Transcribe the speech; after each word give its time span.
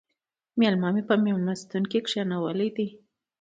مېلما 0.59 0.89
مې 0.95 1.01
په 1.09 1.15
مېلمستون 1.23 1.83
کې 1.91 1.99
کښېناولی 2.05 2.69
دی 2.75 2.87